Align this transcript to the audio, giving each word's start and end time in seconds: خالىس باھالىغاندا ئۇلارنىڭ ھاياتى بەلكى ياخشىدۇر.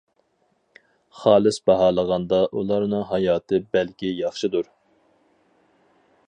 خالىس 1.17 1.59
باھالىغاندا 1.69 2.39
ئۇلارنىڭ 2.61 3.05
ھاياتى 3.11 3.61
بەلكى 3.77 4.11
ياخشىدۇر. 4.23 4.73